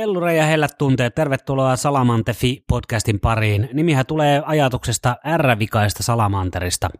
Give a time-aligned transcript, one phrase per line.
[0.00, 3.68] Ellure ja hellät tunteet, tervetuloa Salamantefi podcastin pariin.
[3.72, 6.90] Nimihän tulee ajatuksesta R-vikaista salamanterista.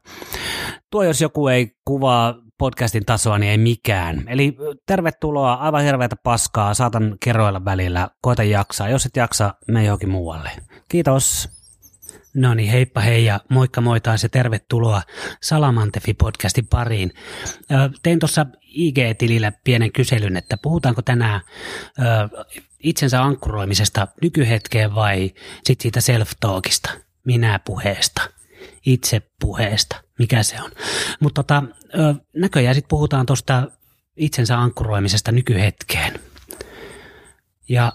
[0.91, 4.25] Tuo jos joku ei kuvaa podcastin tasoa, niin ei mikään.
[4.29, 8.89] Eli tervetuloa, aivan hirveätä paskaa, saatan kerroilla välillä, koita jaksaa.
[8.89, 10.51] Jos et jaksa, me johonkin muualle.
[10.89, 11.49] Kiitos.
[12.35, 15.03] No niin, heippa hei ja moikka moi taas ja tervetuloa
[15.45, 17.13] Salamantefi-podcastin pariin.
[18.03, 21.41] Tein tuossa IG-tilillä pienen kyselyn, että puhutaanko tänään
[22.83, 25.35] itsensä ankkuroimisesta nykyhetkeen vai
[25.65, 26.91] sitten siitä self-talkista,
[27.25, 28.23] minä-puheesta,
[28.87, 30.71] itse-puheesta, mikä se on.
[31.21, 31.63] Mutta tota,
[32.37, 33.71] näköjään sitten puhutaan tuosta
[34.17, 36.21] itsensä ankkuroimisesta nykyhetkeen.
[37.69, 37.93] Ja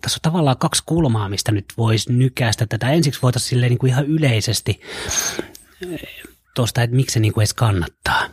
[0.00, 2.90] tässä on tavallaan kaksi kulmaa, mistä nyt voisi nykäistä tätä.
[2.90, 4.80] Ensiksi voitaisiin silleen niin kuin ihan yleisesti
[6.54, 8.28] tuosta, että miksi se niin kuin edes kannattaa.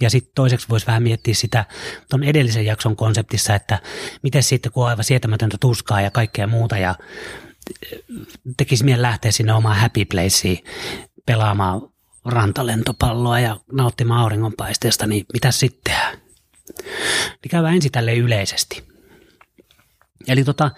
[0.00, 1.64] Ja sitten toiseksi voisi vähän miettiä sitä
[2.10, 3.78] tuon edellisen jakson konseptissa, että
[4.22, 6.94] miten sitten kun on aivan sietämätöntä tuskaa ja kaikkea muuta ja
[8.56, 10.58] tekisi mieli lähteä sinne omaan happy placeen
[11.26, 11.82] pelaamaan
[12.24, 15.94] rantalentopalloa ja nauttimaan auringonpaisteesta, niin mitä sitten?
[17.28, 18.90] Niin käydään ensin tälle yleisesti.
[20.28, 20.70] Eli tota,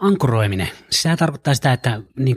[0.00, 2.36] ankuroiminen, sehän tarkoittaa sitä, että niin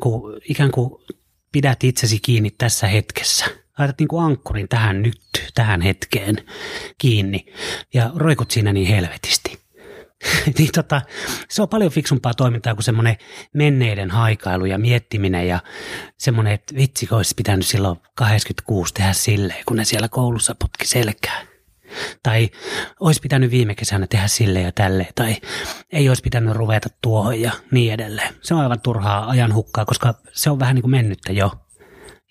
[0.50, 1.04] ikään kuin
[1.52, 3.46] pidät itsesi kiinni tässä hetkessä.
[3.80, 5.22] Laitat niin kuin ankkurin tähän nyt,
[5.54, 6.36] tähän hetkeen
[6.98, 7.46] kiinni
[7.94, 9.64] ja roikut siinä niin helvetisti.
[10.58, 11.02] niin tota,
[11.50, 13.18] se on paljon fiksumpaa toimintaa kuin semmoinen
[13.54, 15.60] menneiden haikailu ja miettiminen ja
[16.18, 21.42] semmoinen, että vitsi, olisi pitänyt silloin 86 tehdä silleen, kun ne siellä koulussa potki selkää.
[22.24, 22.50] Tai
[23.00, 25.36] olisi pitänyt viime kesänä tehdä sille ja tälle, tai
[25.92, 28.34] ei olisi pitänyt ruveta tuohon ja niin edelleen.
[28.42, 31.52] Se on aivan turhaa ajan hukkaa, koska se on vähän niin kuin mennyttä jo.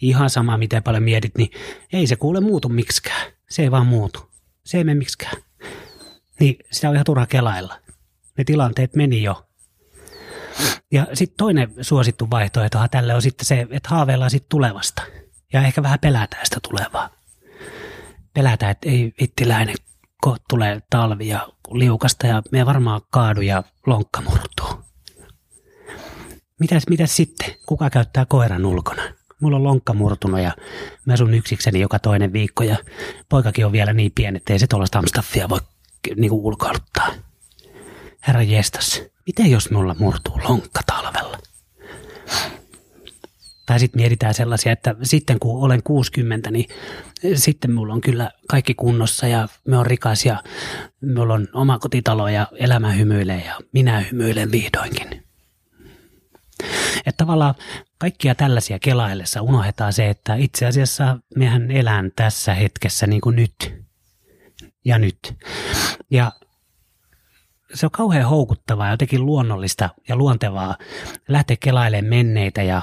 [0.02, 1.50] Ihan sama, miten paljon mietit, niin
[1.92, 3.32] ei se kuule muutu miksikään.
[3.50, 4.30] Se ei vaan muutu.
[4.64, 5.42] Se ei mene miksikään.
[6.40, 7.78] Niin sitä on ihan turha kelailla.
[8.38, 9.46] Ne tilanteet meni jo.
[10.92, 15.02] Ja sitten toinen suosittu vaihtoehto tälle on sitten se, että haaveillaan sitten tulevasta.
[15.52, 17.10] Ja ehkä vähän pelätään sitä tulevaa
[18.34, 19.74] pelätä, että ei vittiläinen,
[20.22, 24.84] kun tulee talvi ja liukasta ja me varmaan kaadu ja lonkka murtuu.
[26.60, 27.54] Mitäs, mitäs sitten?
[27.66, 29.02] Kuka käyttää koiran ulkona?
[29.42, 30.52] Mulla on lonkka murtunut ja
[31.06, 32.76] mä asun yksikseni joka toinen viikko ja
[33.28, 35.58] poikakin on vielä niin pieni, että ei se tuollaista amstaffia voi
[36.16, 37.08] niinku ulkoiluttaa.
[38.26, 41.38] Herra jestas, miten jos mulla murtuu lonkka talvella?
[43.66, 46.68] Tai sitten mietitään sellaisia, että sitten kun olen 60, niin
[47.34, 50.42] sitten mulla on kyllä kaikki kunnossa ja me on rikas ja
[51.14, 55.31] mulla on oma kotitalo ja elämä hymyilee ja minä hymyilen vihdoinkin.
[57.06, 57.54] Että tavallaan
[57.98, 63.74] kaikkia tällaisia kelaillessa unohdetaan se, että itse asiassa mehän elän tässä hetkessä niin kuin nyt
[64.84, 65.34] ja nyt.
[66.10, 66.32] Ja
[67.74, 70.76] se on kauhean houkuttavaa ja jotenkin luonnollista ja luontevaa
[71.28, 72.82] lähteä kelailemaan menneitä ja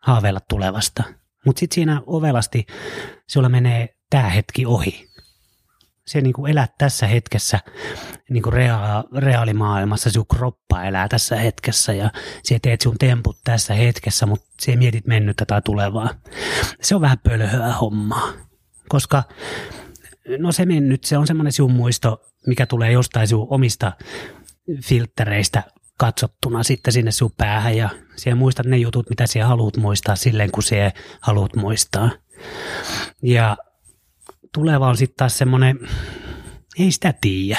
[0.00, 1.02] haaveilla tulevasta.
[1.46, 2.66] Mutta sitten siinä ovelasti
[3.26, 5.07] sulla menee tämä hetki ohi.
[6.08, 7.60] Se niin kuin elät tässä hetkessä,
[8.30, 12.10] niin kuin rea- reaalimaailmassa, sun kroppa elää tässä hetkessä ja
[12.48, 16.10] sä teet sun temput tässä hetkessä, mutta sä mietit mennyttä tai tulevaa.
[16.82, 18.32] Se on vähän pölhöä hommaa,
[18.88, 19.22] koska
[20.38, 23.92] no se mennyt, se on semmoinen sun muisto, mikä tulee jostain sun omista
[24.84, 25.62] filttereistä
[25.98, 30.50] katsottuna sitten sinne sun päähän ja siellä muistat ne jutut, mitä siellä haluat muistaa silleen,
[30.50, 32.10] kun siellä haluat muistaa.
[33.22, 33.56] Ja
[34.54, 35.88] tuleva on sitten taas semmoinen,
[36.78, 37.58] ei sitä tiedä.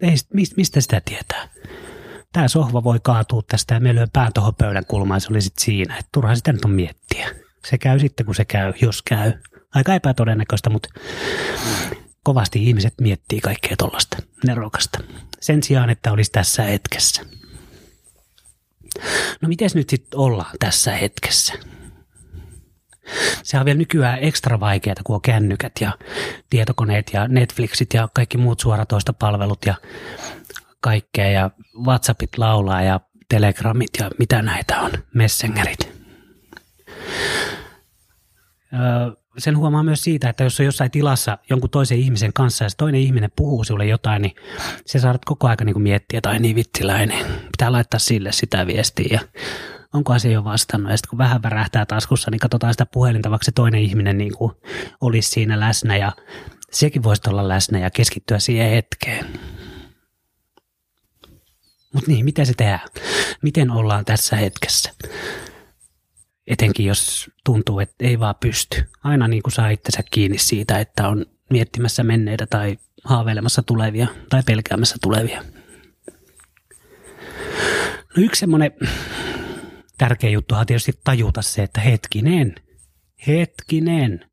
[0.00, 0.14] Ei,
[0.56, 1.48] mistä sitä tietää?
[2.32, 5.64] Tämä sohva voi kaatua tästä ja me lyön pään tuohon pöydän kulmaan, se oli sitten
[5.64, 5.96] siinä.
[5.96, 7.30] Että turha sitä nyt on miettiä.
[7.66, 9.32] Se käy sitten, kun se käy, jos käy.
[9.74, 10.88] Aika epätodennäköistä, mutta
[12.22, 14.98] kovasti ihmiset miettii kaikkea tuollaista nerokasta.
[15.40, 17.22] Sen sijaan, että olisi tässä hetkessä.
[19.40, 21.52] No miten nyt sitten ollaan tässä hetkessä?
[23.44, 25.92] Se on vielä nykyään ekstra vaikeaa, kun on kännykät ja
[26.50, 29.74] tietokoneet ja Netflixit ja kaikki muut suoratoistopalvelut ja
[30.80, 31.50] kaikkea ja
[31.86, 35.92] Whatsappit laulaa ja Telegramit ja mitä näitä on, Messengerit.
[38.72, 42.68] Öö, sen huomaa myös siitä, että jos on jossain tilassa jonkun toisen ihmisen kanssa ja
[42.70, 44.34] se toinen ihminen puhuu sinulle jotain, niin
[44.86, 49.08] se saat koko ajan niin miettiä, että ai niin vittiläinen, pitää laittaa sille sitä viestiä
[49.10, 49.20] ja
[49.94, 50.90] onko se jo vastannut.
[50.90, 54.34] Ja sitten kun vähän värähtää taskussa, niin katsotaan sitä puhelinta, vaikka se toinen ihminen niin
[54.34, 54.52] kuin
[55.00, 56.12] olisi siinä läsnä ja
[56.70, 59.26] sekin voisi olla läsnä ja keskittyä siihen hetkeen.
[61.94, 62.88] Mutta niin, miten se tehdään?
[63.42, 64.90] Miten ollaan tässä hetkessä?
[66.46, 68.84] Etenkin jos tuntuu, että ei vaan pysty.
[69.04, 74.42] Aina niin kuin saa itsensä kiinni siitä, että on miettimässä menneitä tai haaveilemassa tulevia tai
[74.46, 75.44] pelkäämässä tulevia.
[78.16, 78.72] No yksi semmoinen
[79.98, 82.54] tärkeä juttu on tietysti tajuta se, että hetkinen,
[83.26, 84.30] hetkinen.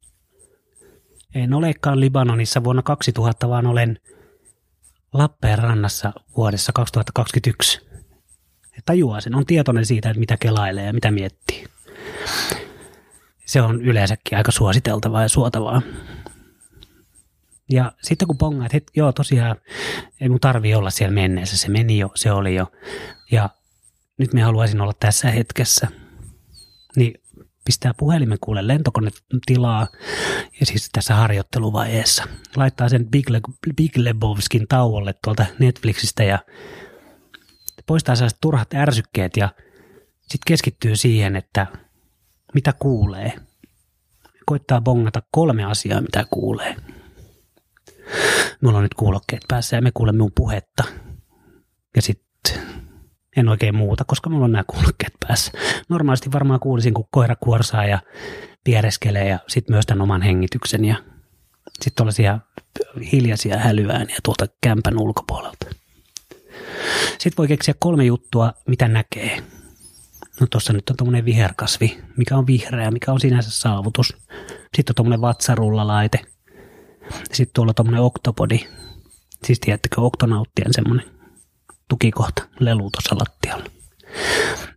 [1.35, 3.99] En olekaan Libanonissa vuonna 2000, vaan olen
[5.13, 7.81] Lappeenrannassa vuodessa 2021.
[8.75, 11.65] Ja tajuaa sen, on tietoinen siitä, että mitä kelailee ja mitä miettii.
[13.45, 15.81] Se on yleensäkin aika suositeltavaa ja suotavaa.
[17.69, 19.55] Ja sitten kun pongaat, että joo tosiaan
[20.21, 22.71] ei mun tarvi olla siellä menneessä, se meni jo, se oli jo.
[23.31, 23.49] Ja
[24.21, 25.87] nyt me haluaisin olla tässä hetkessä.
[26.95, 27.13] Niin
[27.65, 29.87] pistää puhelimen kuule lentokonetilaa
[30.59, 32.23] ja siis tässä harjoitteluvaiheessa.
[32.55, 36.39] Laittaa sen Big, Le- Big Lebowskin tauolle tuolta Netflixistä ja
[37.85, 39.49] poistaa sellaiset turhat ärsykkeet ja
[40.21, 41.67] sitten keskittyy siihen, että
[42.53, 43.33] mitä kuulee.
[44.45, 46.75] Koittaa bongata kolme asiaa, mitä kuulee.
[48.61, 50.83] Mulla on nyt kuulokkeet päässä ja me kuulemme mun puhetta.
[51.95, 52.30] Ja sitten
[53.37, 55.51] en oikein muuta, koska mulla on nämä kuulokkeet päässä.
[55.89, 57.99] Normaalisti varmaan kuulisin, kun koira kuorsaa ja
[58.63, 60.95] piereskelee ja sitten myös tämän oman hengityksen ja
[61.71, 62.39] sitten tuollaisia
[63.11, 65.65] hiljaisia hälyääniä tuolta kämpän ulkopuolelta.
[67.11, 69.43] Sitten voi keksiä kolme juttua, mitä näkee.
[70.39, 74.17] No tuossa nyt on tuommoinen viherkasvi, mikä on vihreä, mikä on sinänsä saavutus.
[74.75, 76.19] Sitten on tuommoinen vatsarullalaite.
[77.33, 78.59] Sitten tuolla tuommoinen oktopodi.
[79.45, 81.10] Siis tiedättekö, oktonauttien semmoinen
[81.91, 83.65] tukikohta, lelu tuossa lattialla.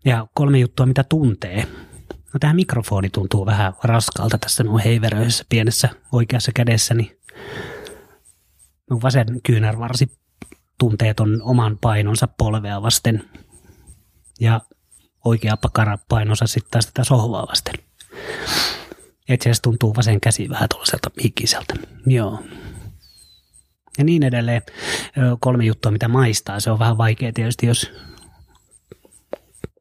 [0.05, 1.67] Ja kolme juttua, mitä tuntee.
[2.33, 7.17] No tämä mikrofoni tuntuu vähän raskalta tässä minun heiveröisessä pienessä oikeassa kädessäni.
[8.91, 10.19] Minun vasen kyynärvarsi
[10.79, 13.25] tuntee ton oman painonsa polvea vasten
[14.41, 14.61] ja
[15.25, 17.75] oikea pakara painonsa sitten taas tätä sohvaa vasten.
[19.29, 21.75] Itse asiassa tuntuu vasen käsi vähän tuollaiselta hikiseltä.
[22.07, 22.43] Joo.
[23.99, 24.63] Ja niin edelleen.
[25.41, 26.61] Kolme juttua, mitä maistaa.
[26.61, 27.93] Se on vähän vaikea tietysti, jos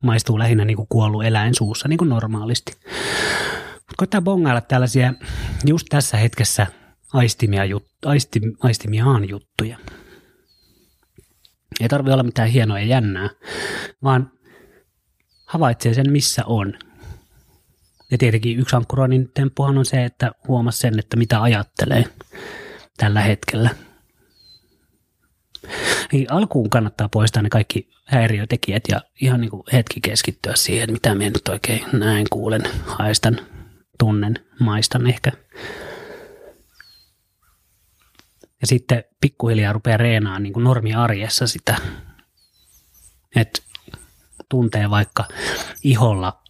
[0.04, 2.72] maistuu lähinnä niin kuin kuollut eläin suussa, niin kuin normaalisti.
[3.74, 5.14] Mutta koittaa bongailla tällaisia
[5.66, 6.68] just tässä hetkessä
[7.14, 9.78] aistimia, jut, aisti, aistimiaan juttuja.
[11.80, 13.30] Ei tarvi olla mitään hienoa ja jännää,
[14.04, 14.32] vaan
[15.46, 16.74] havaitsee sen, missä on.
[18.12, 22.06] Ja tietenkin yksi ankkuroinnin temppuhan on se, että huomaa sen, että mitä ajattelee
[22.98, 23.70] tällä hetkellä.
[26.12, 31.16] Niin alkuun kannattaa poistaa ne kaikki häiriötekijät ja ihan niin kuin hetki keskittyä siihen, mitä
[31.16, 33.40] minä nyt oikein näen, kuulen, haistan,
[34.00, 35.32] tunnen, maistan ehkä.
[38.62, 41.76] Ja sitten pikkuhiljaa rupeaa reenaa niin kuin normiarjessa sitä,
[43.36, 43.62] että
[44.50, 45.28] tuntee vaikka
[45.84, 46.44] iholla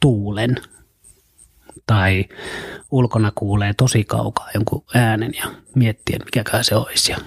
[0.00, 0.56] tuulen
[1.86, 2.24] tai
[2.90, 7.18] ulkona kuulee tosi kaukaa jonkun äänen ja miettii, mikäkään se olisi ja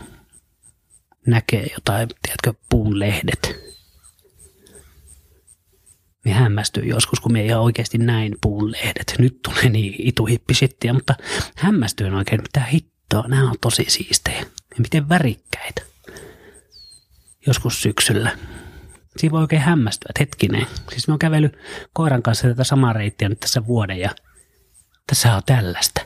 [1.27, 3.71] näkee jotain, tiedätkö, puun lehdet.
[6.25, 9.15] Me hämmästyy joskus, kun me ei oikeasti näin puun lehdet.
[9.19, 11.15] Nyt tulee niin ituhippisittiä, mutta
[11.55, 14.39] hämmästyin oikein, mitä hittoa, nämä on tosi siistejä.
[14.39, 15.81] Ja miten värikkäitä.
[17.47, 18.37] Joskus syksyllä.
[19.17, 20.67] Siinä voi oikein hämmästyä, että hetkinen.
[20.89, 21.57] Siis me on kävellyt
[21.93, 24.09] koiran kanssa tätä samaa reittiä nyt tässä vuoden ja
[25.07, 26.01] tässä on tällaista.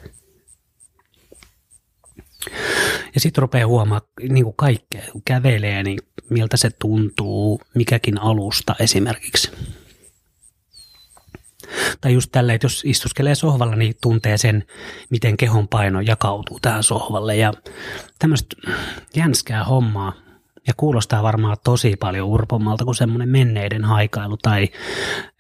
[3.16, 8.76] Ja sitten rupeaa huomaa niin kuin kaikkea, kun kävelee, niin miltä se tuntuu, mikäkin alusta
[8.80, 9.52] esimerkiksi.
[12.02, 14.64] Tai just tälleen, että jos istuskelee sohvalla, niin tuntee sen,
[15.10, 17.36] miten kehon paino jakautuu tähän sohvalle.
[17.36, 17.54] Ja
[18.20, 18.56] tämmöistä
[19.16, 20.14] jänskää hommaa.
[20.68, 24.70] Ja kuulostaa varmaan tosi paljon urpommalta kuin semmoinen menneiden haikailu tai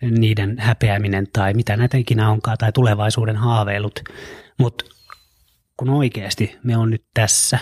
[0.02, 4.00] niiden häpeäminen tai mitä näitä ikinä onkaan tai tulevaisuuden haaveilut.
[4.60, 4.86] Mutta
[5.78, 7.60] kun oikeasti me on nyt tässä,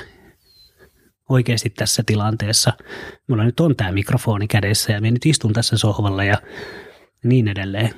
[1.30, 2.74] oikeasti tässä tilanteessa,
[3.30, 6.42] mulla nyt on tämä mikrofoni kädessä ja me nyt istun tässä sohvalla ja
[7.24, 7.90] niin edelleen.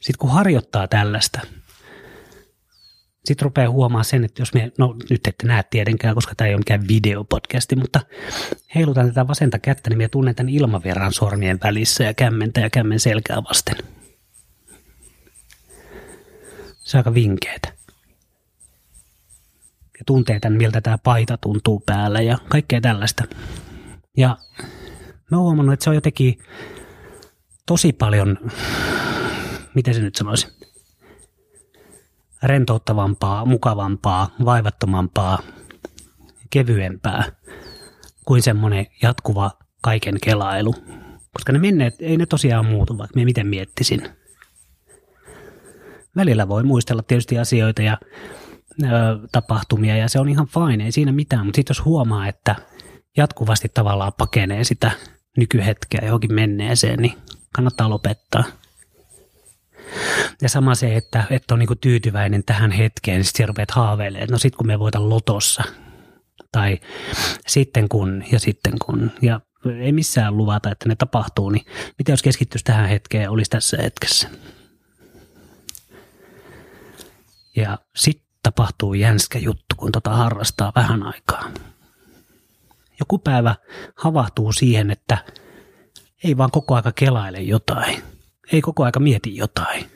[0.00, 1.40] Sitten kun harjoittaa tällaista,
[3.24, 6.54] sitten rupeaa huomaa sen, että jos me, no nyt ette näe tietenkään, koska tämä ei
[6.54, 8.00] ole mikään videopodcasti, mutta
[8.74, 13.00] heilutan tätä vasenta kättä, niin me tunnen tämän ilmavirran sormien välissä ja kämmentä ja kämmen
[13.00, 13.76] selkää vasten.
[16.78, 17.79] Se on aika vinkeetä
[20.00, 23.24] ja tuntee tämän, miltä tämä paita tuntuu päällä ja kaikkea tällaista.
[24.16, 24.36] Ja
[25.30, 26.38] mä oon huomannut, että se on jotenkin
[27.66, 28.38] tosi paljon,
[29.74, 30.48] miten se nyt sanoisi,
[32.42, 35.38] rentouttavampaa, mukavampaa, vaivattomampaa,
[36.50, 37.24] kevyempää
[38.24, 39.50] kuin semmoinen jatkuva
[39.82, 40.74] kaiken kelailu.
[41.32, 44.08] Koska ne menneet, ei ne tosiaan muutu, vaikka me miten miettisin.
[46.16, 47.98] Välillä voi muistella tietysti asioita ja
[49.32, 52.56] tapahtumia ja se on ihan fine, ei siinä mitään, mutta sitten jos huomaa, että
[53.16, 54.90] jatkuvasti tavallaan pakenee sitä
[55.36, 57.12] nykyhetkeä johonkin menneeseen, niin
[57.54, 58.44] kannattaa lopettaa.
[60.42, 64.34] Ja sama se, että, että on niin tyytyväinen tähän hetkeen, niin sitten rupeat haaveilemaan, että
[64.34, 65.62] no sitten kun me voitan lotossa,
[66.52, 66.78] tai
[67.46, 69.40] sitten kun, ja sitten kun, ja
[69.80, 71.66] ei missään luvata, että ne tapahtuu, niin
[71.98, 74.28] mitä jos keskittyisi tähän hetkeen ja olisi tässä hetkessä.
[77.56, 81.50] Ja sitten tapahtuu jänskä juttu, kun tota harrastaa vähän aikaa.
[83.00, 83.56] Joku päivä
[83.96, 85.18] havahtuu siihen, että
[86.24, 88.02] ei vaan koko aika kelaile jotain.
[88.52, 89.90] Ei koko aika mieti jotain.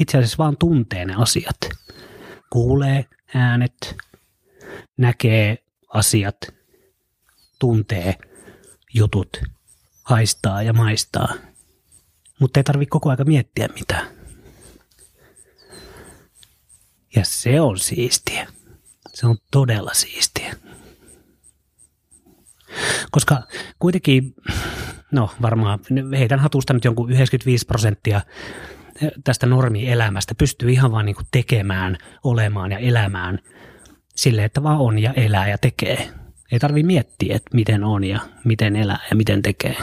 [0.00, 1.56] Itse asiassa vaan tuntee ne asiat.
[2.50, 3.96] Kuulee äänet,
[4.96, 5.58] näkee
[5.88, 6.36] asiat,
[7.58, 8.18] tuntee
[8.94, 9.40] jutut,
[10.02, 11.34] haistaa ja maistaa.
[12.40, 14.21] Mutta ei tarvitse koko aika miettiä mitään.
[17.16, 18.46] Ja se on siistiä.
[19.14, 20.54] Se on todella siistiä.
[23.10, 23.42] Koska
[23.78, 24.34] kuitenkin,
[25.12, 25.78] no varmaan
[26.18, 28.20] heitän hatusta nyt jonkun 95 prosenttia
[29.24, 33.38] tästä normielämästä pystyy ihan vaan niin tekemään, olemaan ja elämään
[34.16, 36.08] sille, että vaan on ja elää ja tekee.
[36.52, 39.76] Ei tarvi miettiä, että miten on ja miten elää ja miten tekee.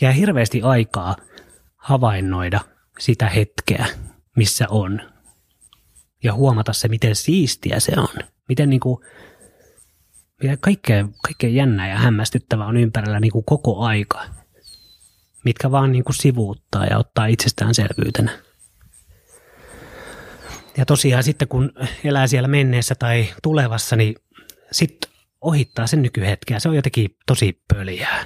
[0.00, 1.16] Ja hirveästi aikaa
[1.76, 2.60] havainnoida
[2.98, 3.86] sitä hetkeä,
[4.36, 5.00] missä on.
[6.22, 8.22] Ja huomata se, miten siistiä se on.
[8.48, 9.04] Miten niin kuin,
[10.42, 14.24] miten kaikkea, kaikkea jännää ja hämmästyttävää on ympärillä niin kuin koko aika.
[15.44, 18.38] Mitkä vaan niin kuin sivuuttaa ja ottaa itsestäänselvyytenä.
[20.76, 21.72] Ja tosiaan sitten kun
[22.04, 24.14] elää siellä menneessä tai tulevassa, niin
[24.72, 25.10] sitten
[25.40, 26.58] ohittaa sen nykyhetkeä.
[26.58, 28.24] Se on jotenkin tosi pöliää.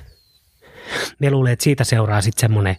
[1.18, 2.76] Me luulen, että siitä seuraa sitten semmoinen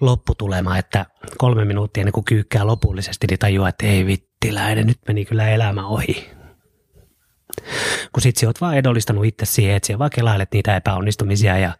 [0.00, 1.06] lopputulema, että
[1.38, 5.86] kolme minuuttia ennen kuin kyykkää lopullisesti, niin tajuaa, että ei vittiläinen, nyt meni kyllä elämä
[5.86, 6.30] ohi.
[8.12, 11.72] Kun sit sä oot vaan edollistanut itse siihen, että sä vaan kelailet niitä epäonnistumisia ja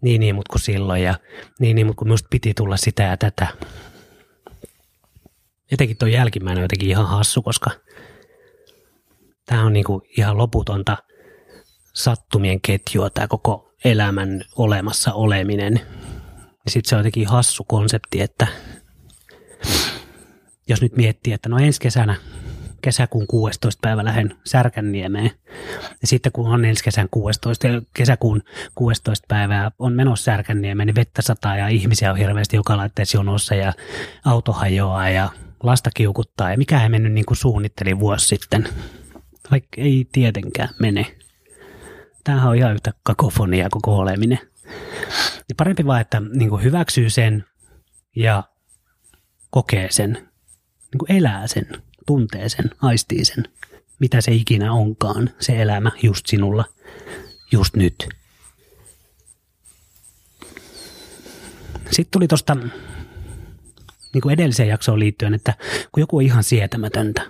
[0.00, 1.14] niin niin, mut kuin silloin ja
[1.60, 3.46] niin niin, mut kun musta piti tulla sitä ja tätä.
[5.70, 7.70] Jotenkin tuo jälkimmäinen on jotenkin ihan hassu, koska
[9.46, 10.96] tämä on niinku ihan loputonta
[11.94, 15.80] sattumien ketjua, tämä koko elämän olemassa oleminen.
[16.64, 18.46] Ja sitten se on jotenkin hassu konsepti, että
[20.68, 22.16] jos nyt miettii, että no ensi kesänä
[22.82, 23.78] kesäkuun 16.
[23.82, 25.30] päivä lähden Särkänniemeen.
[26.00, 28.42] Ja sitten kun on ensi kesän 16, kesäkuun
[28.74, 29.26] 16.
[29.28, 33.72] päivää on menossa Särkänniemeen, niin vettä sataa ja ihmisiä on hirveästi joka laitteessa jonossa ja
[34.24, 35.28] auto hajoaa ja
[35.62, 36.50] lasta kiukuttaa.
[36.50, 38.68] Ja mikä ei mennyt niin kuin suunnittelin vuosi sitten.
[39.50, 41.06] Vaikka ei tietenkään mene.
[42.24, 44.38] Tämähän on ihan yhtä kakofonia koko oleminen.
[45.48, 47.44] Niin parempi vaan, että niin kuin hyväksyy sen
[48.16, 48.44] ja
[49.50, 51.66] kokee sen, niin kuin elää sen,
[52.06, 53.44] tuntee sen, aistii sen,
[53.98, 56.64] mitä se ikinä onkaan, se elämä just sinulla,
[57.52, 58.08] just nyt.
[61.90, 62.56] Sitten tuli tuosta
[64.14, 65.54] niin edelliseen jaksoon liittyen, että
[65.92, 67.22] kun joku on ihan sietämätöntä,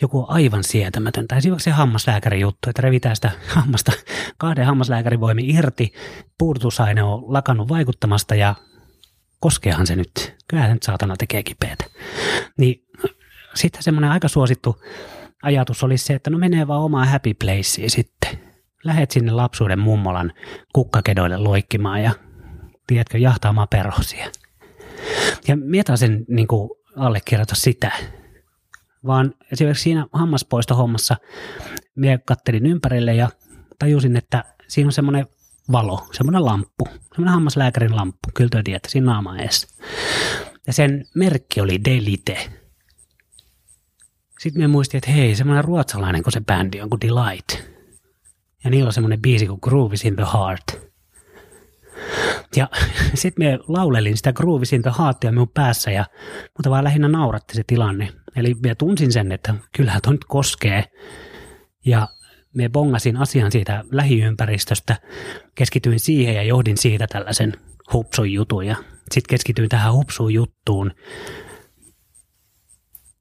[0.00, 1.36] joku on aivan sietämätöntä.
[1.36, 3.92] Esimerkiksi se hammaslääkärin juttu, että revitään sitä hammasta
[4.38, 5.92] kahden hammaslääkärin voimin irti,
[6.38, 8.54] puudutusaine on lakannut vaikuttamasta ja
[9.40, 10.36] koskeehan se nyt.
[10.48, 11.84] Kyllähän nyt saatana tekee kipeätä.
[12.58, 12.84] Niin
[13.54, 14.82] sitten semmoinen aika suosittu
[15.42, 18.30] ajatus olisi se, että no menee vaan omaan happy placeen sitten.
[18.84, 20.32] Lähet sinne lapsuuden mummolan
[20.72, 22.12] kukkakedoille loikkimaan ja
[22.86, 24.30] tiedätkö, jahtaamaan perhosia.
[25.48, 26.48] Ja mietä sen niin
[26.96, 27.92] allekirjoita sitä.
[29.06, 31.16] Vaan esimerkiksi siinä hammaspoistohommassa
[31.96, 33.28] minä kattelin ympärille ja
[33.78, 35.26] tajusin, että siinä on semmoinen
[35.72, 39.78] valo, semmoinen lamppu, semmoinen hammaslääkärin lamppu, kyllä te tiedätte, siinä naama edes.
[40.66, 42.50] Ja sen merkki oli Delite.
[44.38, 47.68] Sitten me muistin, että hei, semmoinen ruotsalainen kun se bändi on kuin Delight.
[48.64, 50.88] Ja niillä on semmoinen biisi kuin Grooves in the Heart.
[52.56, 52.68] Ja
[53.14, 56.04] sitten me laulelin sitä Grooves in the Heartia minun päässä ja
[56.56, 58.12] mutta vaan lähinnä nauratti se tilanne.
[58.38, 60.84] Eli me tunsin sen, että kyllähän toi nyt koskee.
[61.86, 62.08] Ja
[62.54, 64.96] me bongasin asian siitä lähiympäristöstä,
[65.54, 67.52] keskityin siihen ja johdin siitä tällaisen
[67.92, 68.66] hupsun jutun.
[68.66, 68.76] Ja
[69.12, 70.92] sitten keskityin tähän hupsuun juttuun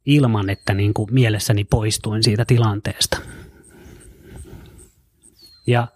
[0.05, 3.17] ilman, että niin kuin mielessäni poistuin siitä tilanteesta.
[5.67, 5.87] Ja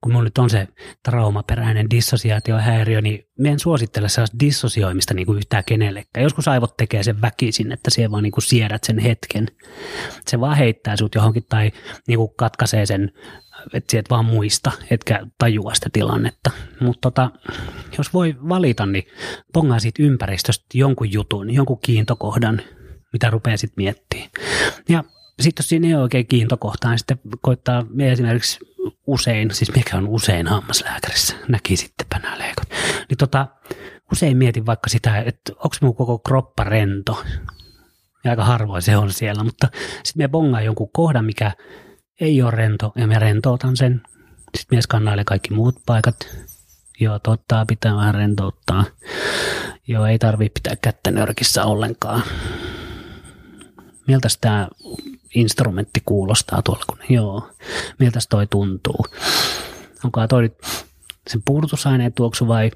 [0.00, 0.68] kun mulla nyt on se
[1.04, 6.22] traumaperäinen dissosiaatiohäiriö, niin me en suosittele sellaista dissosioimista niin kuin yhtään kenellekään.
[6.22, 9.48] Joskus aivot tekee sen väkisin, että siellä vaan niin kuin siedät sen hetken.
[10.26, 11.72] Se vaan heittää sut johonkin tai
[12.08, 13.12] niin kuin katkaisee sen,
[13.72, 16.50] että sieltä vaan muista, etkä tajua sitä tilannetta.
[16.80, 17.30] Mutta tota,
[17.98, 19.04] jos voi valita, niin
[19.52, 22.60] pongaa siitä ympäristöstä jonkun jutun, jonkun kiintokohdan,
[23.12, 24.30] mitä rupeaa sitten miettimään.
[24.88, 25.04] Ja
[25.40, 28.58] sitten jos siinä ei ole oikein kiintokohtaa, niin sitten koittaa me esimerkiksi
[29.06, 32.68] usein, siis mikä on usein hammaslääkärissä, näki sittenpä nämä leikot,
[33.08, 33.46] niin tota,
[34.12, 37.24] usein mietin vaikka sitä, että onko mun koko kroppa rento.
[38.24, 39.68] Ja aika harvoin se on siellä, mutta
[40.04, 41.52] sitten me bongaan jonkun kohdan, mikä
[42.20, 44.02] ei ole rento, ja me rentoutan sen.
[44.56, 46.16] Sitten mies skannailee kaikki muut paikat.
[47.00, 48.84] Joo, totta, pitää vähän rentouttaa.
[49.86, 52.22] Joo, ei tarvitse pitää kättä nörkissä ollenkaan.
[54.06, 54.68] Miltä tämä
[55.34, 57.50] instrumentti kuulostaa tuolla, kun joo,
[57.98, 59.06] miltä toi tuntuu.
[60.04, 60.50] Onko toi
[61.30, 62.70] sen puudutusaineen tuoksu vai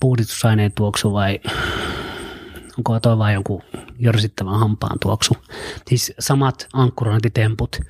[0.00, 1.40] puhdistusaineen tuoksu vai
[2.78, 3.62] onko toi vain jonkun
[3.98, 5.34] jörsittävän hampaan tuoksu.
[5.88, 7.80] Siis samat ankkurointitemput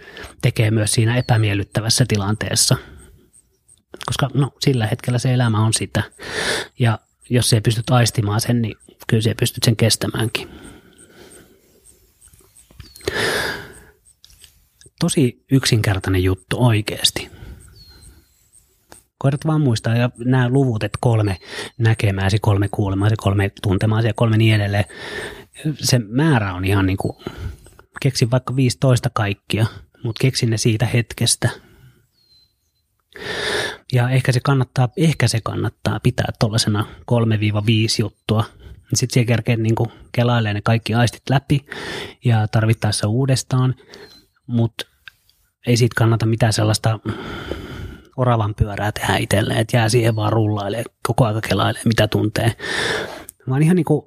[0.42, 2.76] tekee myös siinä epämiellyttävässä tilanteessa,
[4.06, 6.02] koska no, sillä hetkellä se elämä on sitä.
[6.78, 6.98] Ja
[7.30, 8.76] jos ei pystyt aistimaan sen, niin
[9.06, 10.48] kyllä se pystyt sen kestämäänkin.
[15.00, 17.30] Tosi yksinkertainen juttu oikeasti
[19.24, 21.38] koirat vaan muistaa, ja nämä luvut, että kolme
[21.78, 24.84] näkemääsi, kolme kuulemaasi, kolme tuntemaasi ja kolme niin edelleen,
[25.80, 27.16] se määrä on ihan niin kuin,
[28.02, 29.66] keksin vaikka 15 kaikkia,
[30.02, 31.50] mutta keksin ne siitä hetkestä.
[33.92, 37.04] Ja ehkä se kannattaa, ehkä se kannattaa pitää tuollaisena 3-5
[37.98, 38.44] juttua.
[38.94, 39.74] Sitten siellä kerkee niin
[40.12, 41.66] kelailee ne kaikki aistit läpi
[42.24, 43.74] ja tarvittaessa uudestaan,
[44.46, 44.86] mutta
[45.66, 47.00] ei siitä kannata mitään sellaista
[48.16, 52.56] oravan pyörää tehdä itselleen, että jää siihen vaan rullailee, koko aika kelailee, mitä tuntee.
[53.48, 54.06] Vaan ihan niin kuin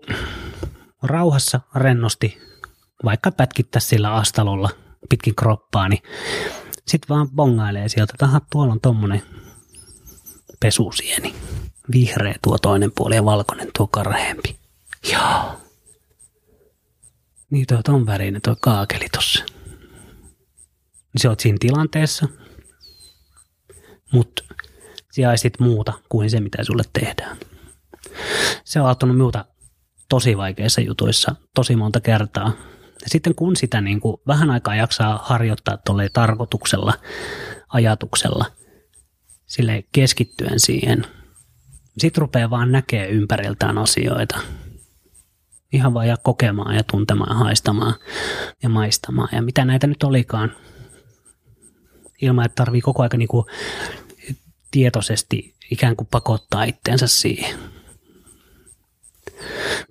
[1.03, 2.38] rauhassa, rennosti,
[3.03, 4.70] vaikka pätkittää sillä astalolla
[5.10, 6.03] pitkin kroppaa, niin
[6.88, 9.22] sitten vaan bongailee sieltä, että tuolla on tommonen
[10.60, 11.36] pesusieni.
[11.91, 14.60] Vihreä tuo toinen puoli ja valkoinen tuo karheempi.
[15.12, 15.62] Joo.
[17.50, 19.45] Niin tuo ton värinen tuo kaakeli tossa.
[21.17, 22.27] Se oot siinä tilanteessa,
[24.13, 24.43] mutta
[25.12, 27.38] sijaistit muuta kuin se, mitä sulle tehdään.
[28.63, 29.45] Se on auttanut minulta
[30.10, 32.51] tosi vaikeissa jutuissa tosi monta kertaa.
[33.01, 36.93] Ja sitten kun sitä niin kuin vähän aikaa jaksaa harjoittaa tuolle tarkoituksella,
[37.69, 38.45] ajatuksella,
[39.45, 41.06] sille keskittyen siihen,
[41.97, 44.39] sitten rupeaa vaan näkee ympäriltään asioita.
[45.73, 47.93] Ihan vaan ja kokemaan ja tuntemaan ja haistamaan
[48.63, 49.30] ja maistamaan.
[49.32, 50.51] Ja mitä näitä nyt olikaan,
[52.21, 53.45] ilman, että tarvii koko ajan niin kuin
[54.71, 57.60] tietoisesti ikään kuin pakottaa itteensä siihen.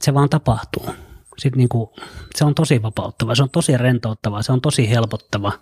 [0.00, 0.86] Se vaan tapahtuu.
[1.38, 1.90] Sitten niin kuin,
[2.34, 5.52] se on tosi vapauttava, se on tosi rentouttava, se on tosi helpottava.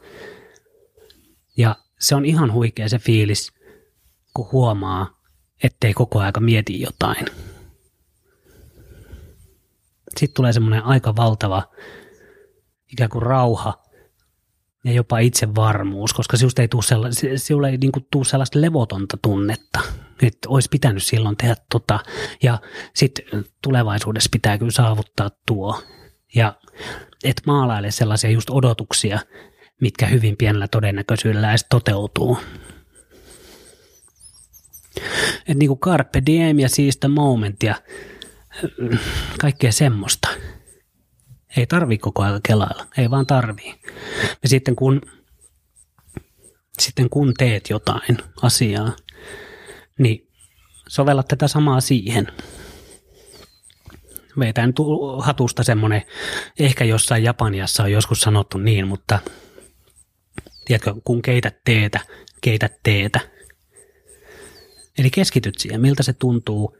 [1.56, 3.52] Ja se on ihan huikea se fiilis,
[4.34, 5.20] kun huomaa,
[5.62, 7.26] ettei koko aika mieti jotain.
[10.16, 11.62] Sitten tulee semmoinen aika valtava
[12.92, 13.83] ikään kuin rauha
[14.84, 19.18] ja jopa itsevarmuus, koska sinusta ei tule, sella, sinulle ei niin kuin tule sellaista levotonta
[19.22, 19.80] tunnetta,
[20.22, 22.00] että olisi pitänyt silloin tehdä tota,
[22.42, 22.58] ja
[22.94, 25.82] sitten tulevaisuudessa pitää kyllä saavuttaa tuo.
[26.34, 26.56] Ja
[27.24, 29.20] et maalaile sellaisia just odotuksia,
[29.80, 32.38] mitkä hyvin pienellä todennäköisyydellä edes toteutuu.
[35.48, 37.74] Et niin kuin carpe diem ja siistä moment ja
[39.38, 40.28] kaikkea semmoista–
[41.56, 43.74] ei tarvi koko ajan kelailla, ei vaan tarvii.
[44.42, 45.00] Ja sitten kun,
[46.78, 48.96] sitten kun teet jotain asiaa,
[49.98, 50.28] niin
[50.88, 52.26] sovellat tätä samaa siihen.
[54.38, 54.72] Veitään
[55.18, 56.02] hatusta semmoinen,
[56.58, 59.18] ehkä jossain Japaniassa on joskus sanottu niin, mutta
[60.64, 62.00] tiedätkö, kun keität teetä,
[62.40, 63.20] keität teetä.
[64.98, 66.76] Eli keskityt siihen, miltä se tuntuu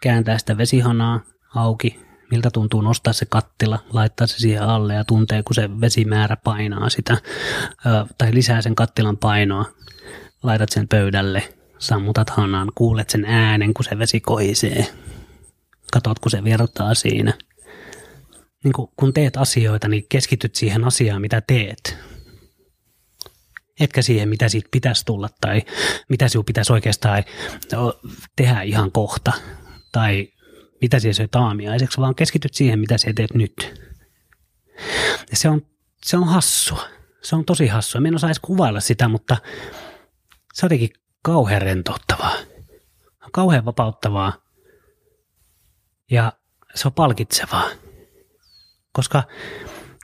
[0.00, 1.20] kääntää sitä vesihanaa
[1.54, 2.00] auki,
[2.34, 6.90] miltä tuntuu nostaa se kattila, laittaa se siihen alle ja tuntee, kun se vesimäärä painaa
[6.90, 7.18] sitä
[8.18, 9.64] tai lisää sen kattilan painoa.
[10.42, 14.86] Laitat sen pöydälle, sammutat hanan, kuulet sen äänen, kun se vesi kohisee.
[15.92, 17.32] Katot, kun se virtaa siinä.
[18.64, 21.98] Niin kun, kun teet asioita, niin keskityt siihen asiaan, mitä teet.
[23.80, 25.62] Etkä siihen, mitä siitä pitäisi tulla tai
[26.08, 27.24] mitä sinun pitäisi oikeastaan
[28.36, 29.32] tehdä ihan kohta.
[29.92, 30.28] Tai
[30.84, 33.82] mitä siellä söit aamiaiseksi, vaan keskityt siihen, mitä sä teet nyt.
[35.30, 35.66] Ja se on,
[36.02, 36.84] se on hassua.
[37.22, 38.00] Se on tosi hassua.
[38.00, 39.36] Minä en osaa edes kuvailla sitä, mutta
[40.52, 40.90] se on jotenkin
[41.22, 42.32] kauhean rentouttavaa.
[43.32, 44.32] Kauhean vapauttavaa.
[46.10, 46.32] Ja
[46.74, 47.68] se on palkitsevaa.
[48.92, 49.22] Koska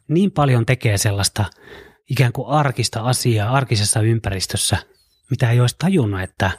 [0.08, 1.44] niin paljon tekee sellaista
[2.10, 4.76] ikään kuin arkista asiaa arkisessa ympäristössä,
[5.30, 6.50] mitä ei olisi tajunnut, että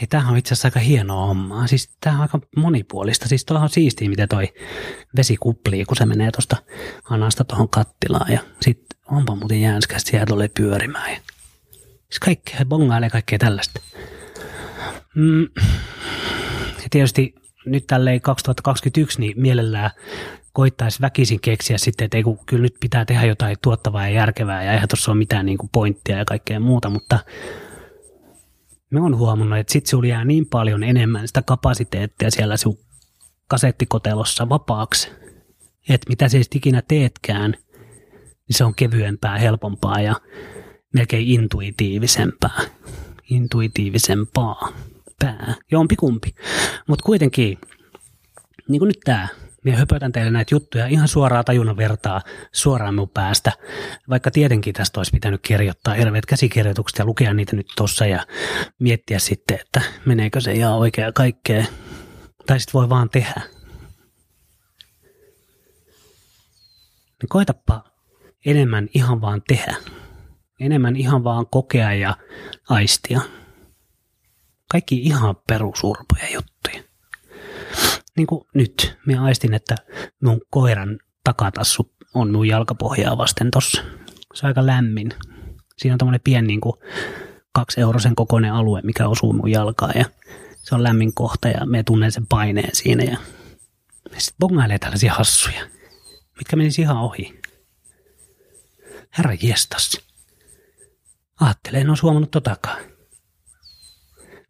[0.00, 1.66] Hei, tämähän on itse asiassa aika hienoa hommaa.
[1.66, 3.28] Siis tämä on aika monipuolista.
[3.28, 4.54] Siis tuohon on siistiä, miten toi
[5.16, 6.56] vesi kuplii, kun se menee tuosta
[7.10, 11.12] anasta tuohon kattilaan ja sitten onpa muuten jänskästi, siellä tulee pyörimään.
[11.12, 11.20] Ja
[12.08, 13.80] siis kaikkea, bongailee kaikkea tällaista.
[15.14, 15.42] Mm.
[16.82, 17.34] Ja tietysti
[17.66, 19.90] nyt tälleen 2021, niin mielellään
[20.52, 24.62] koittaisi väkisin keksiä sitten, että ei kun, kyllä nyt pitää tehdä jotain tuottavaa ja järkevää
[24.62, 27.18] ja eihän tuossa ole mitään niin kuin pointtia ja kaikkea muuta, mutta
[28.90, 32.78] me on huomannut, että sitten sinulla jää niin paljon enemmän sitä kapasiteettia siellä sinun
[33.48, 35.10] kasettikotelossa vapaaksi,
[35.88, 37.50] että mitä se ikinä teetkään,
[38.48, 40.14] niin se on kevyempää, helpompaa ja
[40.94, 42.60] melkein intuitiivisempaa.
[43.30, 44.72] Intuitiivisempaa.
[45.20, 45.54] Pää.
[45.70, 46.34] Jompikumpi.
[46.88, 47.58] Mutta kuitenkin,
[48.68, 49.28] niin kuin nyt tämä,
[49.66, 53.52] minä höpötän teille näitä juttuja ihan suoraa tajunnan vertaa suoraan minun päästä.
[54.08, 58.26] Vaikka tietenkin tästä olisi pitänyt kirjoittaa hirveät käsikirjoitukset ja lukea niitä nyt tuossa ja
[58.78, 61.64] miettiä sitten, että meneekö se ihan oikea kaikkea.
[62.46, 63.40] Tai sitten voi vaan tehdä.
[67.22, 67.84] Niin koitapa
[68.46, 69.76] enemmän ihan vaan tehdä.
[70.60, 72.16] Enemmän ihan vaan kokea ja
[72.68, 73.20] aistia.
[74.70, 76.82] Kaikki ihan perusurpoja juttuja.
[78.16, 79.74] Niin kuin nyt, minä aistin, että
[80.22, 83.82] mun koiran takatassu on mun jalkapohjaa vasten tossa.
[84.34, 85.12] Se on aika lämmin.
[85.78, 86.74] Siinä on tämmöinen pieni niin kuin
[87.52, 90.04] kaksi eurosen kokoinen alue, mikä osuu mun jalkaan ja
[90.62, 93.16] se on lämmin kohta ja me tunnen sen paineen siinä ja
[94.18, 95.66] sitten bongailee tällaisia hassuja,
[96.38, 97.40] mitkä menisi ihan ohi.
[99.18, 100.00] Herra jestas.
[101.40, 102.84] Aattelee, en ole huomannut totakaan.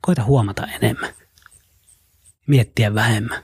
[0.00, 1.10] Koita huomata enemmän.
[2.46, 3.42] Miettiä vähemmän.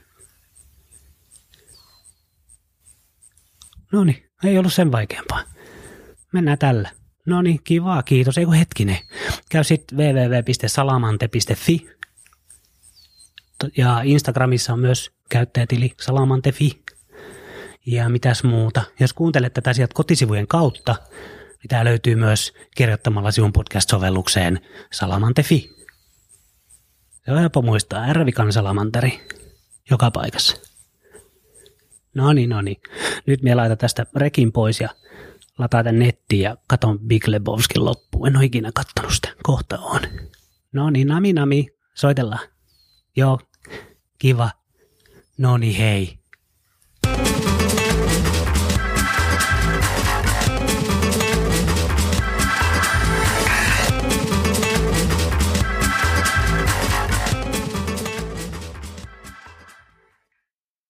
[3.93, 5.43] No niin, ei ollut sen vaikeampaa.
[6.33, 6.91] Mennään tällä.
[7.27, 8.39] No niin, kivaa, kiitos.
[8.39, 8.99] Eikö hetkinen.
[9.51, 11.89] Käy sitten www.salamante.fi.
[13.77, 16.83] Ja Instagramissa on myös käyttäjätili salamantefi.
[17.87, 18.83] Ja mitäs muuta.
[19.01, 24.61] Jos kuuntelet tätä sieltä kotisivujen kautta, niin tämä löytyy myös kirjoittamalla sinun podcast-sovellukseen
[24.93, 25.71] salamantefi.
[27.25, 28.07] Se on helppo muistaa.
[28.07, 29.21] Ervikan salamanteri
[29.91, 30.57] joka paikassa.
[32.15, 32.81] No niin, no niin.
[33.27, 34.89] Nyt me laitan tästä rekin pois ja
[35.59, 38.29] lataa tämän nettiin ja katon Big Lebowskin loppuun.
[38.29, 39.29] En ole ikinä kattonut sitä.
[39.43, 40.01] Kohta on.
[40.73, 41.69] No niin, nami nami.
[41.95, 42.49] Soitellaan.
[43.17, 43.39] Joo,
[44.19, 44.51] kiva.
[45.39, 46.19] No niin, hei.